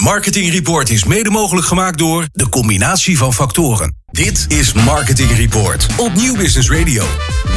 [0.00, 3.96] Marketing Report is mede mogelijk gemaakt door de combinatie van factoren.
[4.10, 7.04] Dit is Marketing Report op Nieuw Business Radio.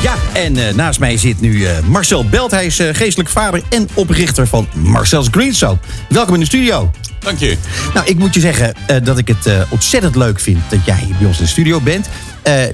[0.02, 2.52] Ja, en uh, naast mij zit nu uh, Marcel Belt.
[2.52, 5.86] Hij is uh, geestelijk vader en oprichter van Marcel's Green Soap.
[6.10, 6.92] Welkom in de studio.
[7.20, 7.58] Dank je.
[7.94, 11.28] Nou, ik moet je zeggen dat ik het ontzettend leuk vind dat jij hier bij
[11.28, 12.08] ons in de studio bent.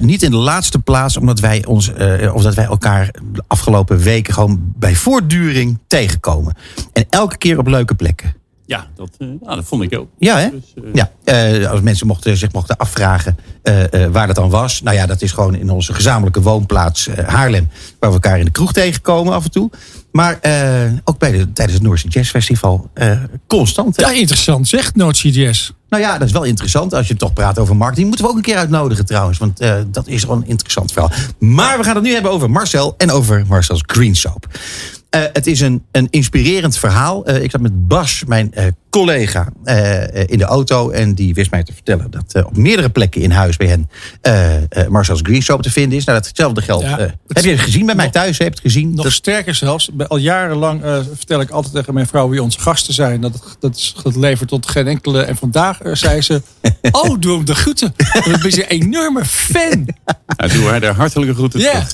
[0.00, 1.90] niet in de laatste plaats, omdat wij, ons,
[2.32, 6.56] of dat wij elkaar de afgelopen weken gewoon bij voortduring tegenkomen.
[6.92, 8.39] En elke keer op leuke plekken.
[8.70, 10.08] Ja, dat, uh, nou, dat vond ik ook.
[10.18, 10.50] Ja, hè?
[10.50, 11.10] Dus, uh, ja.
[11.60, 13.36] Uh, als mensen mochten, zich mochten afvragen
[14.12, 14.82] waar dat dan was.
[14.82, 17.68] Nou ja, dat is gewoon in onze gezamenlijke woonplaats Haarlem.
[17.98, 19.70] Waar we elkaar in de kroeg tegenkomen af en toe.
[20.12, 20.38] Maar
[21.04, 22.90] ook bij de, tijdens het Noordse Jazz Festival
[23.46, 24.00] constant.
[24.00, 25.70] Ja, interessant zegt Noordse Jazz.
[25.88, 28.06] Nou ja, dat is wel interessant als je toch praat over marketing.
[28.06, 29.38] Moeten we ook een keer uitnodigen trouwens.
[29.38, 31.12] Want dat is gewoon een interessant verhaal.
[31.38, 34.46] Maar we gaan het nu hebben over Marcel en over Marcel's Green Soap.
[35.10, 37.30] Uh, het is een, een inspirerend verhaal.
[37.30, 39.52] Uh, ik zat met Bas, mijn uh, collega,
[40.26, 40.90] in de auto.
[40.90, 43.88] En die wist mij te vertellen dat op meerdere plekken in huis bij hen
[44.90, 46.04] Marcel's Green Soap te vinden is.
[46.04, 46.84] Nou, datzelfde geldt.
[46.84, 48.38] Ja, heb je het gezien bij mij thuis?
[48.38, 48.94] Heb je het gezien?
[48.94, 49.12] Nog dat...
[49.12, 49.90] sterker zelfs.
[50.08, 50.82] Al jarenlang
[51.14, 53.20] vertel ik altijd tegen mijn vrouw wie onze gasten zijn.
[53.20, 55.22] Dat, dat, dat levert tot geen enkele.
[55.22, 56.42] En vandaag zei ze:
[56.92, 57.94] Oh, doe hem de groeten.
[57.96, 59.88] Ik ben een enorme fan.
[60.36, 61.60] Nou, doe haar de hartelijke groeten.
[61.60, 61.86] Ja.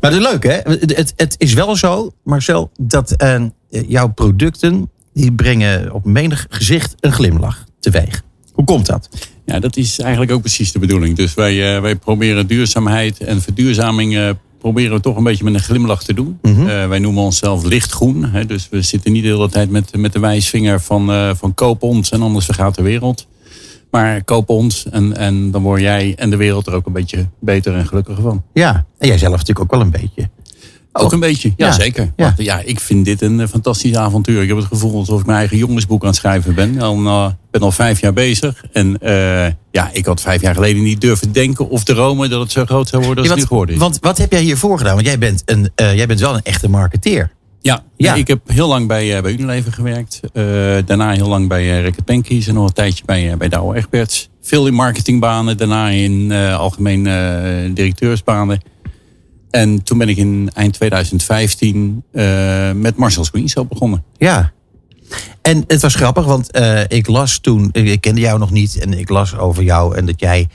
[0.00, 0.70] Maar dat is leuk, hè?
[0.70, 4.90] Het, het is wel zo, Marcel, dat uh, jouw producten...
[5.12, 8.22] die brengen op menig gezicht een glimlach teweeg.
[8.52, 9.08] Hoe komt dat?
[9.44, 11.16] Ja, dat is eigenlijk ook precies de bedoeling.
[11.16, 14.14] Dus wij, uh, wij proberen duurzaamheid en verduurzaming...
[14.14, 16.38] Uh, proberen we toch een beetje met een glimlach te doen.
[16.42, 16.88] Mm -hmm.
[16.88, 18.24] wij noemen onszelf lichtgroen.
[18.24, 21.82] Hè, dus we zitten niet de hele tijd met, met de wijsvinger van, van koop
[21.82, 23.26] ons en anders vergaat de wereld.
[23.90, 27.28] Maar koop ons en, en dan word jij en de wereld er ook een beetje
[27.40, 28.44] beter en gelukkiger van.
[28.52, 30.28] Ja, en jij zelf natuurlijk ook wel een beetje.
[30.92, 31.72] Ook een beetje, ja, ja.
[31.72, 32.12] zeker.
[32.16, 32.24] Ja.
[32.24, 34.42] Want, ja, ik vind dit een fantastisch avontuur.
[34.42, 36.74] Ik heb het gevoel alsof ik mijn eigen jongensboek aan het schrijven ben.
[36.74, 38.64] Ik uh, ben al vijf jaar bezig.
[38.72, 42.52] En uh, ja, ik had vijf jaar geleden niet durven denken of dromen dat het
[42.52, 43.80] zo groot zou worden als ja, het nu geworden is.
[43.80, 44.94] Want wat heb jij hiervoor gedaan?
[44.94, 47.30] Want jij bent, een, uh, jij bent wel een echte marketeer.
[47.62, 48.14] Ja, ja.
[48.14, 50.20] ik heb heel lang bij, uh, bij Unilever gewerkt.
[50.32, 50.42] Uh,
[50.86, 54.28] daarna heel lang bij uh, Reckitt Benkies en nog een tijdje bij, bij Douwe Egberts.
[54.40, 57.02] Veel in marketingbanen, daarna in algemeen
[57.74, 58.60] directeursbanen.
[59.50, 62.04] En toen ben ik in eind 2015
[62.74, 64.04] met Marcel's Soap begonnen.
[64.16, 64.52] Ja,
[65.42, 69.08] en het was grappig, want ik las toen, ik kende jou nog niet en ik
[69.08, 70.48] las over jou en dat jij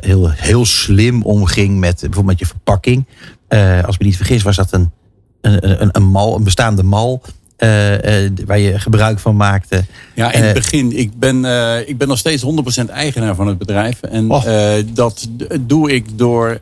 [0.00, 3.06] heel, heel slim omging met bijvoorbeeld met je verpakking.
[3.86, 4.90] als ik me niet vergis was dat een
[5.46, 7.22] een, een, een mal, een bestaande mal.
[7.58, 9.84] Uh, uh, waar je gebruik van maakte.
[10.14, 10.98] Ja, in het begin.
[10.98, 12.44] Ik ben, uh, ik ben nog steeds
[12.84, 14.02] 100% eigenaar van het bedrijf.
[14.02, 14.44] En oh.
[14.94, 15.28] dat
[15.60, 16.60] doe ik door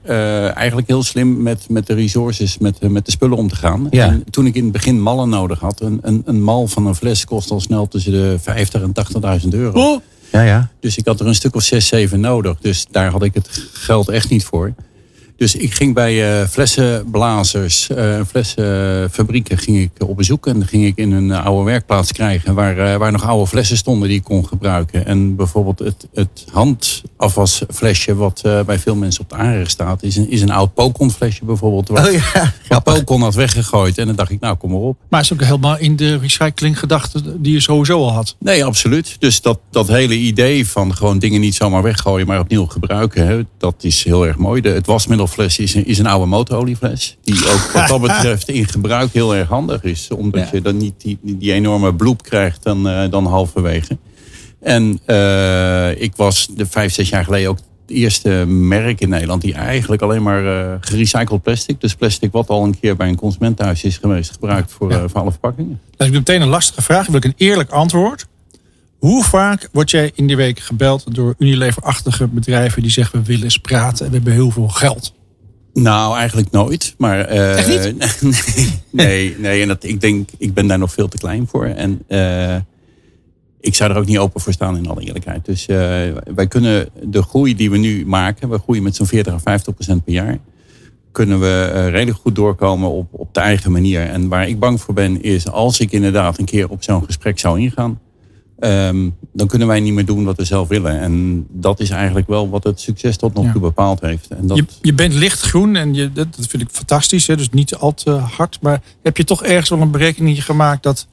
[0.55, 3.87] eigenlijk heel slim met, met de resources, met, met de spullen om te gaan.
[3.91, 4.07] Ja.
[4.07, 5.81] En toen ik in het begin mallen nodig had.
[5.81, 8.93] Een, een, een mal van een fles kost al snel tussen de 50 en
[9.43, 9.81] 80.000 euro.
[9.81, 10.01] Oh.
[10.33, 10.69] Ja, ja.
[10.81, 12.57] Dus ik had er een stuk of 6, 7 nodig.
[12.61, 14.73] Dus daar had ik het geld echt niet voor.
[15.37, 20.47] Dus ik ging bij uh, flessenblazers, uh, flessenfabrieken ging ik op bezoek.
[20.47, 23.77] En dan ging ik in een oude werkplaats krijgen waar, uh, waar nog oude flessen
[23.77, 25.07] stonden die ik kon gebruiken.
[25.07, 30.31] En bijvoorbeeld het, het handafwasflesje wat bij veel mensen op de aanrecht staat, is een,
[30.31, 31.89] is een oud Pokon flesje bijvoorbeeld.
[31.89, 33.99] Waar, oh ja, waar had weggegooid.
[33.99, 34.97] En dan dacht ik, nou kom maar op.
[35.09, 38.37] Maar is ook helemaal in de recycling gedachte die je sowieso al had.
[38.39, 39.17] Nee, absoluut.
[39.19, 43.27] Dus dat, dat hele idee van gewoon dingen niet zomaar weggooien, maar opnieuw gebruiken.
[43.27, 44.61] Hè, dat is heel erg mooi.
[44.61, 47.17] De, het wasmiddel fles is een, is een oude motoroliefles.
[47.23, 50.09] Die ook wat dat betreft in gebruik heel erg handig is.
[50.11, 50.49] Omdat ja.
[50.53, 53.99] je dan niet die, die enorme bloep krijgt dan, uh, dan halverwege.
[54.61, 59.43] En uh, ik was de vijf, zes jaar geleden ook het eerste merk in Nederland...
[59.43, 61.81] die eigenlijk alleen maar uh, gerecycled plastic...
[61.81, 64.31] dus plastic wat al een keer bij een consument thuis is geweest...
[64.31, 65.09] gebruikt voor, ja.
[65.09, 65.81] voor alle verpakkingen.
[65.97, 67.07] Dat is meteen een lastige vraag.
[67.07, 68.27] Wil ik een eerlijk antwoord.
[68.99, 73.45] Hoe vaak word jij in die week gebeld door Unilever-achtige bedrijven die zeggen we willen
[73.45, 75.14] eens praten en we hebben heel veel geld?
[75.75, 76.95] Nou, eigenlijk nooit.
[76.99, 78.37] Maar, uh, Echt niet?
[78.43, 81.65] nee, nee, nee, en dat, ik denk, ik ben daar nog veel te klein voor.
[81.65, 82.57] En uh,
[83.61, 85.45] ik zou er ook niet open voor staan in alle eerlijkheid.
[85.45, 85.77] Dus uh,
[86.35, 89.75] wij kunnen de groei die we nu maken, we groeien met zo'n 40 à 50
[89.75, 90.39] procent per jaar.
[91.13, 94.01] Kunnen we redelijk goed doorkomen op, op de eigen manier.
[94.01, 97.39] En waar ik bang voor ben, is als ik inderdaad een keer op zo'n gesprek
[97.39, 98.01] zou ingaan
[98.59, 101.01] Um, dan kunnen wij niet meer doen wat we zelf willen.
[101.01, 104.29] En dat is eigenlijk wel wat het succes tot nog toe bepaald heeft.
[104.29, 104.57] En dat...
[104.57, 107.27] je, je bent lichtgroen en je, dat, dat vind ik fantastisch.
[107.27, 107.37] Hè?
[107.37, 108.59] Dus niet al te hard.
[108.61, 111.07] Maar heb je toch ergens wel een berekening gemaakt dat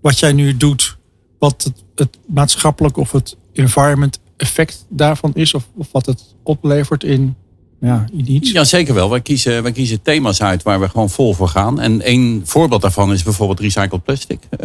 [0.00, 0.98] wat jij nu doet,
[1.38, 5.54] wat het, het maatschappelijk of het environment effect daarvan is?
[5.54, 7.36] Of, of wat het oplevert in
[7.84, 8.52] ja, iets.
[8.52, 9.10] Ja, zeker wel.
[9.10, 11.80] Wij kiezen, wij kiezen thema's uit waar we gewoon vol voor gaan.
[11.80, 14.38] En één voorbeeld daarvan is bijvoorbeeld recycled plastic.
[14.50, 14.58] Uh,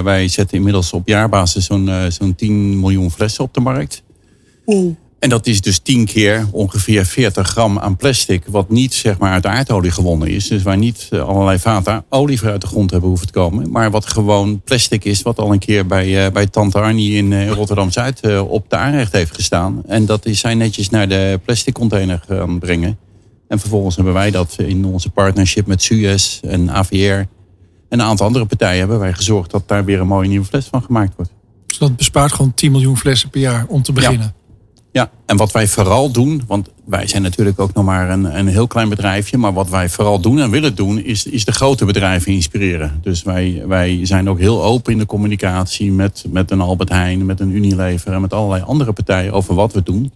[0.00, 4.02] wij zetten inmiddels op jaarbasis zo'n uh, zo'n 10 miljoen flessen op de markt.
[5.26, 9.32] En dat is dus 10 keer ongeveer 40 gram aan plastic, wat niet zeg maar,
[9.32, 10.48] uit aardolie gewonnen is.
[10.48, 13.70] Dus waar niet uh, allerlei vaten olie uit de grond hebben hoeven te komen.
[13.70, 17.90] Maar wat gewoon plastic is, wat al een keer bij, bij Tante Arnie in Rotterdam
[17.90, 19.82] Zuid op de aanrecht heeft gestaan.
[19.86, 22.98] En dat is zij netjes naar de plastic container gaan brengen.
[23.48, 27.28] En vervolgens hebben wij dat in onze partnership met Suez en AVR en
[27.88, 30.82] een aantal andere partijen hebben wij gezorgd dat daar weer een mooie nieuwe fles van
[30.82, 31.30] gemaakt wordt.
[31.66, 34.34] Dus dat bespaart gewoon 10 miljoen flessen per jaar om te beginnen.
[34.38, 34.45] Ja.
[34.96, 38.46] Ja, en wat wij vooral doen, want wij zijn natuurlijk ook nog maar een, een
[38.46, 41.84] heel klein bedrijfje, maar wat wij vooral doen en willen doen, is, is de grote
[41.84, 42.98] bedrijven inspireren.
[43.02, 47.26] Dus wij, wij zijn ook heel open in de communicatie met, met een Albert Heijn,
[47.26, 50.12] met een Unilever en met allerlei andere partijen over wat we doen.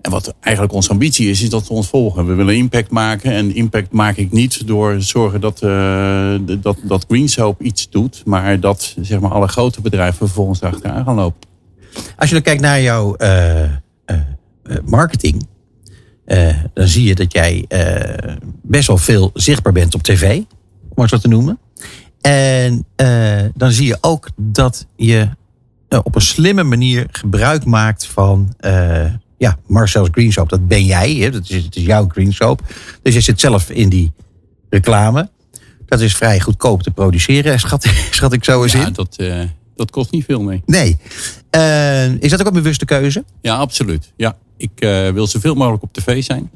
[0.00, 2.26] En wat eigenlijk onze ambitie is, is dat ze ons volgen.
[2.26, 3.32] We willen impact maken.
[3.32, 8.22] En impact maak ik niet door zorgen dat, uh, dat, dat Green Soap iets doet.
[8.24, 11.50] Maar dat zeg maar, alle grote bedrijven vervolgens achteraan gaan lopen.
[12.16, 13.62] Als je dan kijkt naar jouw uh,
[14.84, 15.46] marketing.
[16.74, 17.64] dan zie je dat jij
[18.62, 20.36] best wel veel zichtbaar bent op tv.
[20.36, 21.58] Om maar zo te noemen.
[22.20, 22.84] En
[23.54, 25.28] dan zie je ook dat je
[25.88, 28.54] op een slimme manier gebruik maakt van
[29.42, 31.14] ja, Marcel's Green Soap, dat ben jij.
[31.14, 31.30] Hè?
[31.30, 32.60] Dat is, het is jouw Green Soap.
[33.02, 34.12] Dus je zit zelf in die
[34.70, 35.30] reclame.
[35.86, 38.92] Dat is vrij goedkoop te produceren, schat, schat ik zo eens ja, in.
[38.92, 39.42] Dat, uh,
[39.76, 40.62] dat kost niet veel, nee.
[40.66, 40.96] Nee.
[41.56, 43.24] Uh, is dat ook een bewuste keuze?
[43.40, 44.12] Ja, absoluut.
[44.16, 46.50] Ja, ik uh, wil zoveel mogelijk op tv zijn.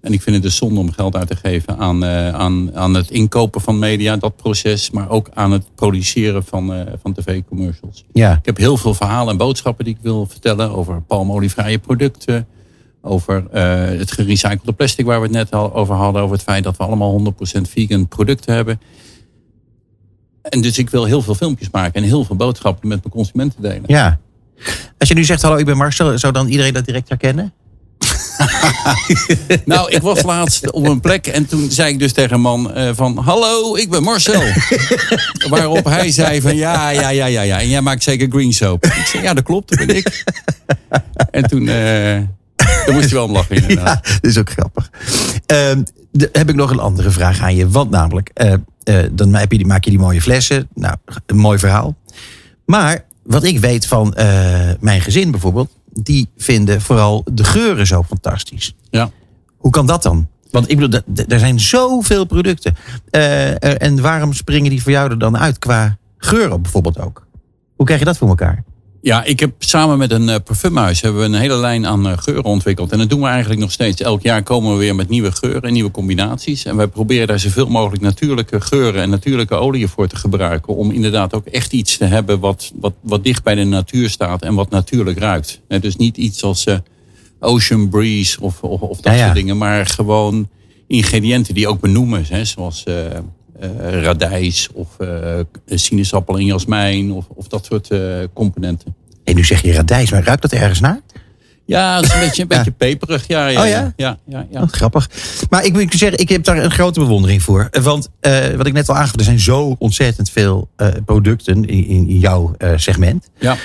[0.00, 2.94] En ik vind het dus zonde om geld uit te geven aan, uh, aan, aan
[2.94, 4.90] het inkopen van media, dat proces.
[4.90, 8.04] Maar ook aan het produceren van, uh, van tv-commercials.
[8.12, 8.32] Ja.
[8.32, 12.46] Ik heb heel veel verhalen en boodschappen die ik wil vertellen over palmolievrije producten.
[13.02, 16.22] Over uh, het gerecyclede plastic waar we het net al over hadden.
[16.22, 18.80] Over het feit dat we allemaal 100% vegan producten hebben.
[20.48, 23.62] En dus ik wil heel veel filmpjes maken en heel veel boodschappen met mijn consumenten
[23.62, 23.82] delen.
[23.86, 24.18] Ja.
[24.98, 27.52] Als je nu zegt, hallo, ik ben Marcel, zou dan iedereen dat direct herkennen?
[29.64, 32.78] nou, ik was laatst op een plek en toen zei ik dus tegen een man
[32.78, 33.16] uh, van...
[33.16, 34.42] Hallo, ik ben Marcel.
[35.48, 37.60] Waarop hij zei van ja, ja, ja, ja, ja.
[37.60, 38.84] En jij maakt zeker green soap.
[38.84, 40.24] Ik zei ja, dat klopt, dat ben ik.
[41.30, 42.16] En toen, uh,
[42.84, 44.06] toen moest je wel om lachen inderdaad.
[44.06, 44.90] Ja, dat is ook grappig.
[45.52, 45.70] Uh,
[46.10, 47.68] de, heb ik nog een andere vraag aan je.
[47.68, 50.68] Want namelijk, uh, dan heb je die, maak je die mooie flessen.
[50.74, 50.96] Nou,
[51.26, 51.96] een mooi verhaal.
[52.64, 54.14] Maar wat ik weet van
[54.80, 58.74] mijn gezin bijvoorbeeld die vinden vooral de geuren zo fantastisch.
[58.90, 59.10] Ja.
[59.56, 60.28] Hoe kan dat dan?
[60.50, 62.76] Want ik bedoel, er zijn zoveel producten.
[63.78, 67.26] En waarom springen die voor jou er dan uit qua geuren bijvoorbeeld ook?
[67.76, 68.64] Hoe krijg je dat voor elkaar?
[69.00, 72.92] Ja, ik heb samen met een parfumhuis hebben we een hele lijn aan geuren ontwikkeld.
[72.92, 74.00] En dat doen we eigenlijk nog steeds.
[74.00, 76.64] Elk jaar komen we weer met nieuwe geuren en nieuwe combinaties.
[76.64, 80.76] En wij proberen daar zoveel mogelijk natuurlijke geuren en natuurlijke oliën voor te gebruiken.
[80.76, 84.42] Om inderdaad ook echt iets te hebben wat, wat, wat dicht bij de natuur staat
[84.42, 85.60] en wat natuurlijk ruikt.
[85.80, 86.76] Dus niet iets als uh,
[87.40, 89.24] Ocean Breeze of, of, of dat ja, ja.
[89.24, 89.56] soort dingen.
[89.56, 90.48] Maar gewoon
[90.86, 92.24] ingrediënten die ook benoemen.
[92.28, 92.84] Hè, zoals...
[92.88, 92.94] Uh,
[93.62, 98.00] uh, radijs of uh, sinaasappel en jasmijn of, of dat soort uh,
[98.32, 98.94] componenten.
[99.24, 101.00] En nu zeg je radijs, maar ruikt dat ergens naar?
[101.64, 103.26] Ja, dat is een beetje, een beetje peperig.
[103.26, 103.92] Ja, ja, oh ja?
[103.96, 104.62] ja, ja, ja.
[104.62, 105.10] Oh, grappig.
[105.50, 107.68] Maar ik moet zeggen, ik heb daar een grote bewondering voor.
[107.82, 108.08] Want
[108.56, 110.68] wat ik net al aangaf, er zijn zo ontzettend veel
[111.04, 113.30] producten in, in jouw segment.
[113.38, 113.56] Ja.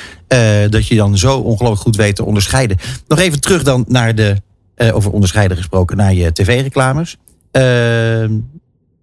[0.69, 2.77] dat je dan zo ongelooflijk goed weet te onderscheiden.
[3.07, 4.35] Nog even terug dan naar de,
[4.77, 7.17] over onderscheiden gesproken, naar je tv-reclames.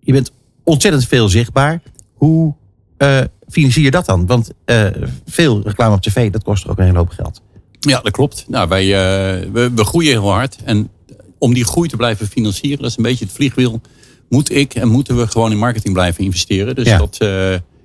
[0.00, 0.30] je bent
[0.70, 1.82] ontzettend veel zichtbaar.
[2.14, 2.54] Hoe
[2.98, 4.26] uh, financier je dat dan?
[4.26, 4.86] Want uh,
[5.26, 7.42] veel reclame op tv, dat kost er ook een hele hoop geld.
[7.80, 8.44] Ja, dat klopt.
[8.48, 10.56] Nou, wij, uh, we, we groeien heel hard.
[10.64, 10.90] En
[11.38, 13.80] om die groei te blijven financieren, dat is een beetje het vliegwiel.
[14.28, 16.74] Moet ik en moeten we gewoon in marketing blijven investeren.
[16.74, 16.98] Dus ja.
[16.98, 17.18] dat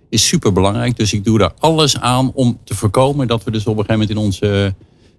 [0.10, 0.98] is super belangrijk.
[0.98, 4.00] Dus ik doe daar alles aan om te voorkomen dat we dus op een gegeven
[4.00, 4.74] moment in onze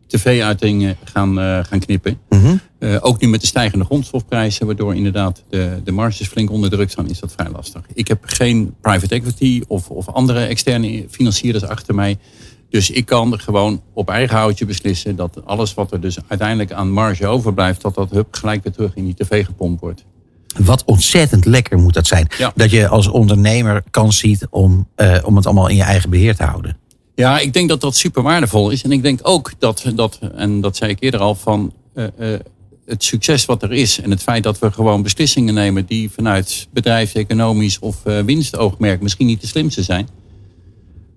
[0.07, 2.19] tv-uitingen gaan, uh, gaan knippen.
[2.29, 2.61] Mm -hmm.
[2.79, 6.91] uh, ook nu met de stijgende grondstofprijzen, waardoor inderdaad de, de marges flink onder druk
[6.91, 7.83] staan, is dat vrij lastig.
[7.95, 12.19] Ik heb geen private equity of, of andere externe financierders achter mij.
[12.71, 16.91] Dus ik kan gewoon op eigen houtje beslissen dat alles wat er dus uiteindelijk aan
[16.91, 20.05] marge overblijft, dat dat hup gelijk weer terug in die tv gepompt wordt.
[20.59, 22.29] Wat ontzettend lekker moet dat zijn.
[22.39, 22.53] Ja.
[22.55, 26.37] Dat je als ondernemer kans ziet om, uh, om het allemaal in je eigen beheer
[26.37, 26.77] te houden.
[27.17, 28.83] Ja, ik denk dat dat super waardevol is.
[28.83, 32.39] En ik denk ook dat, dat en dat zei ik eerder al, van uh, uh,
[32.85, 34.01] het succes wat er is.
[34.01, 39.27] En het feit dat we gewoon beslissingen nemen die vanuit bedrijfseconomisch of uh, winstoogmerk misschien
[39.27, 40.09] niet de slimste zijn.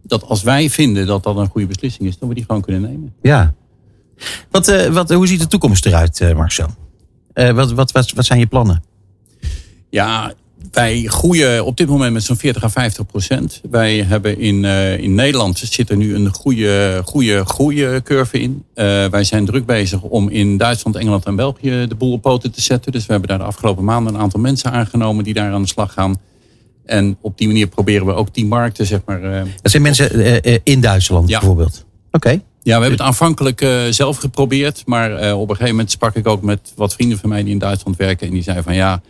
[0.04, 2.82] Dat als wij vinden dat dat een goede beslissing is, dat we die gewoon kunnen
[2.82, 3.14] nemen.
[3.22, 3.54] Ja.
[4.52, 6.70] Wat, wat, hoe ziet de toekomst eruit, Marcel?
[7.34, 8.84] Eh, wat, wat, wat, wat zijn je plannen?
[9.90, 10.34] Ja,
[10.72, 13.62] wij groeien op dit moment met zo'n 40 à 50 procent.
[13.70, 18.64] Wij hebben in, uh, in Nederland zit er nu een goede, goede groeicurve in.
[18.76, 22.52] Uh, wij zijn druk bezig om in Duitsland, Engeland en België de boel op poten
[22.52, 22.92] te zetten.
[22.92, 25.68] Dus we hebben daar de afgelopen maanden een aantal mensen aangenomen die daar aan de
[25.68, 26.16] slag gaan.
[26.86, 29.24] En op die manier proberen we ook die markten, zeg maar.
[29.24, 31.40] Uh, dat zijn mensen in Duitsland ja.
[31.40, 31.86] bijvoorbeeld?
[32.12, 32.28] Oké.
[32.28, 32.44] Okay.
[32.62, 34.84] Ja, we hebben het aanvankelijk uh, zelf geprobeerd.
[34.86, 37.54] Maar uh, op een gegeven moment sprak ik ook met wat vrienden van mij die
[37.54, 38.28] in Duitsland werken.
[38.28, 39.02] En die zeiden van ja,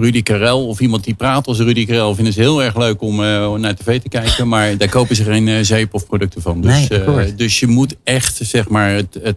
[0.00, 3.20] Rudy Karel of iemand die praat als Rudy Karel vinden ze heel erg leuk om
[3.20, 4.48] uh, naar tv te kijken.
[4.48, 6.60] Maar daar kopen ze geen zeep of producten van.
[6.60, 9.36] Dus, nee, dus je moet echt zeg maar het, het,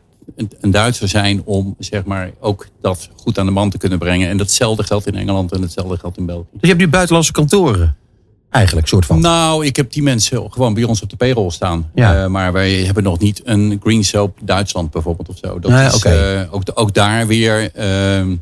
[0.60, 4.30] een Duitser zijn om zeg maar ook dat goed aan de man te kunnen brengen.
[4.30, 6.48] En datzelfde geldt in Engeland en hetzelfde geldt in België.
[6.51, 7.96] Dus je hebt nu buitenlandse kantoren?
[8.50, 9.22] Eigenlijk, soort van.
[9.22, 11.91] Nou, ik heb die mensen gewoon bij ons op de payroll staan.
[11.96, 12.24] Ja.
[12.24, 15.60] Uh, maar wij hebben nog niet een Green Soap Duitsland bijvoorbeeld of zo.
[15.60, 17.72] Dat is uh, ook, ook daar weer.
[17.80, 18.38] Uh,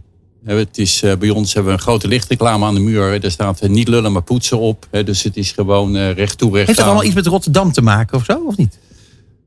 [0.45, 3.23] het is, uh, bij ons hebben we een grote lichtreclame aan de muur.
[3.23, 4.87] Er staat uh, niet lullen maar poetsen op.
[5.05, 7.81] Dus het is gewoon uh, recht toe, recht Heeft dat allemaal iets met Rotterdam te
[7.81, 8.79] maken of zo, of niet?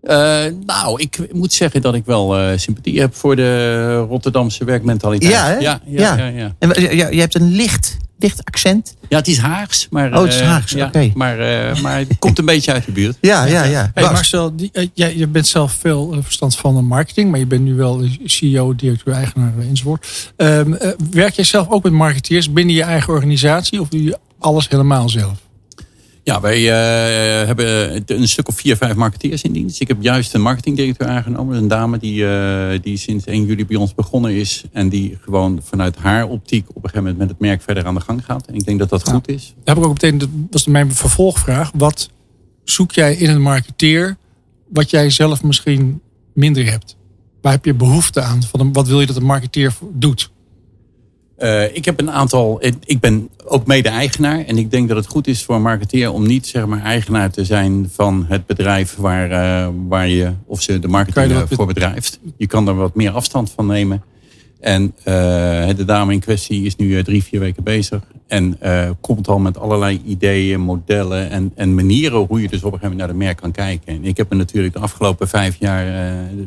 [0.02, 5.32] Uh, nou, ik moet zeggen dat ik wel uh, sympathie heb voor de Rotterdamse werkmentaliteit.
[5.32, 5.58] Ja, hè?
[5.58, 6.26] Ja, ja, ja.
[6.26, 8.96] ja, En je, je hebt een licht, licht accent.
[9.08, 9.86] Ja, het is Haags.
[9.90, 11.10] Maar, Oh, het is uh, Haags, ja, oké.
[11.14, 13.16] Maar, uh, maar het komt een beetje uit de buurt.
[13.20, 13.90] Ja, ja, ja.
[13.94, 14.04] Hey.
[14.04, 17.62] Marcel, die, uh, jij, je bent zelf veel verstand van de marketing, maar je bent
[17.62, 20.32] nu wel CEO, directeur, eigenaar enzovoort.
[20.36, 24.18] Um, uh, werk jij zelf ook met marketeers binnen je eigen organisatie of doe je
[24.38, 25.38] alles helemaal zelf?
[26.24, 29.80] Ja, wij uh, hebben een stuk of vier, vijf marketeers in dienst.
[29.80, 31.56] Ik heb juist een marketingdirecteur aangenomen.
[31.56, 34.64] Een dame die, uh, die sinds 1 juli bij ons begonnen is.
[34.72, 37.94] En die gewoon vanuit haar optiek op een gegeven moment met het merk verder aan
[37.94, 38.46] de gang gaat.
[38.46, 39.54] En ik denk dat dat goed is.
[39.64, 41.70] Daar heb ik ook meteen, dat was mijn vervolgvraag.
[41.74, 42.08] Wat
[42.64, 44.16] zoek jij in een marketeer
[44.68, 46.00] wat jij zelf misschien
[46.34, 46.96] minder hebt?
[47.40, 48.42] Waar heb je behoefte aan?
[48.42, 50.30] Van een- wat wil je dat een marketeer doet?
[51.42, 52.62] Uh, ik heb een aantal.
[52.84, 54.44] Ik ben ook mede-eigenaar.
[54.44, 57.30] En ik denk dat het goed is voor een marketeer om niet zeg maar, eigenaar
[57.30, 62.20] te zijn van het bedrijf waar, uh, waar je of ze de marketing voor bedrijft.
[62.36, 64.02] Je kan er wat meer afstand van nemen.
[64.60, 65.04] En uh,
[65.76, 68.02] de dame in kwestie is nu drie, vier weken bezig.
[68.26, 68.58] En
[69.00, 72.90] komt al met allerlei ideeën, modellen en, en manieren hoe je dus op een gegeven
[72.90, 73.94] moment naar de merk kan kijken.
[73.94, 76.44] En ik heb me natuurlijk de afgelopen vijf jaar uh,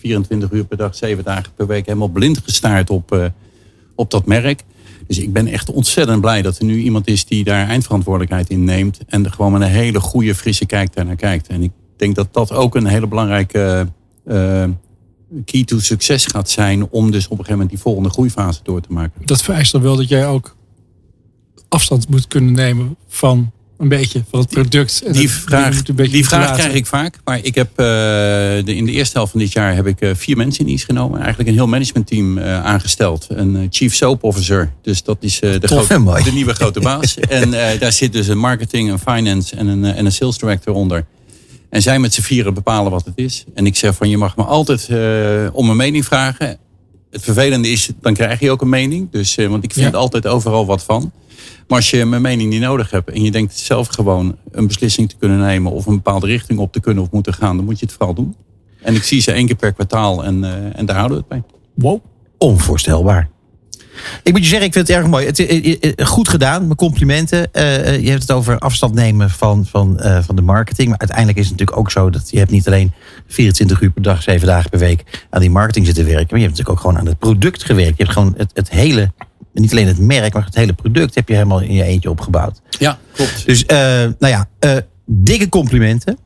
[0.00, 3.32] 24 uur per dag, zeven dagen per week helemaal blind gestaard op,
[4.02, 4.62] op dat merk.
[5.06, 8.64] Dus ik ben echt ontzettend blij dat er nu iemand is die daar eindverantwoordelijkheid in
[8.64, 9.00] neemt.
[9.06, 11.46] En er gewoon met een hele goede, frisse kijk daar naar kijkt.
[11.46, 13.86] En ik denk dat dat ook een hele belangrijke
[14.26, 14.64] uh,
[15.44, 16.88] key to succes gaat zijn.
[16.90, 19.26] Om dus op een gegeven moment die volgende groeifase door te maken.
[19.26, 20.56] Dat vereist dan wel dat jij ook
[21.68, 23.52] afstand moet kunnen nemen van
[23.82, 25.12] een beetje van het product.
[25.12, 27.18] Die vraag, die vraag krijg ik vaak.
[27.24, 30.10] Maar ik heb, uh, de, in de eerste helft van dit jaar heb ik uh,
[30.14, 31.18] vier mensen in dienst genomen.
[31.18, 33.26] Eigenlijk een heel managementteam uh, aangesteld.
[33.28, 34.72] Een uh, chief soap officer.
[34.82, 37.18] Dus dat is uh, de, Tof grote, de nieuwe grote baas.
[37.18, 40.38] en uh, daar zit dus een marketing, een finance en een, uh, en een sales
[40.38, 41.06] director onder.
[41.70, 43.44] En zij met z'n vieren bepalen wat het is.
[43.54, 44.98] En ik zeg van je mag me altijd uh,
[45.52, 46.58] om een mening vragen.
[47.10, 49.10] Het vervelende is, dan krijg je ook een mening.
[49.10, 49.98] Dus, uh, want ik vind Ja.
[49.98, 51.12] altijd overal wat van.
[51.68, 55.08] Maar als je mijn mening niet nodig hebt en je denkt zelf gewoon een beslissing
[55.08, 57.78] te kunnen nemen of een bepaalde richting op te kunnen of moeten gaan, dan moet
[57.78, 58.36] je het vooral doen.
[58.82, 61.28] En ik zie ze één keer per kwartaal en, uh, en daar houden we het
[61.28, 61.42] bij.
[61.74, 62.00] Wow.
[62.38, 63.30] Onvoorstelbaar.
[64.22, 65.26] Ik moet je zeggen, ik vind het erg mooi.
[65.26, 67.48] Het, eh, eh, goed gedaan, mijn complimenten.
[68.02, 70.88] Je hebt het over afstand nemen van, van, van de marketing.
[70.88, 72.92] Maar uiteindelijk is het natuurlijk ook zo dat je hebt niet alleen
[73.26, 76.26] 24 uur per dag, 7 dagen per week aan die marketing zitten werken.
[76.30, 77.96] Maar je hebt natuurlijk ook gewoon aan het product gewerkt.
[77.96, 79.12] Je hebt gewoon het, het hele,
[79.54, 82.60] niet alleen het merk, maar het hele product heb je helemaal in je eentje opgebouwd.
[82.78, 83.46] Ja, klopt.
[83.46, 86.18] Dus, uh, nou ja, uh, dikke complimenten.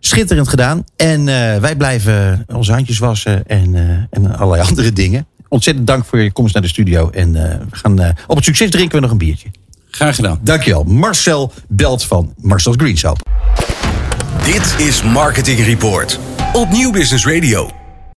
[0.00, 0.84] Schitterend gedaan.
[0.96, 3.74] En uh, wij blijven onze handjes wassen en,
[4.10, 5.26] en allerlei andere dingen.
[5.48, 7.10] Ontzettend dank voor je komst naar de studio.
[7.10, 9.48] En we gaan op het succes drinken we nog een biertje.
[9.90, 10.38] Graag gedaan.
[10.42, 10.84] Dankjewel.
[10.84, 13.28] Marcel Belt van Marcel's Green Soap.
[14.44, 16.18] Dit is Marketing Report
[16.52, 17.81] op Nieuw Business Radio.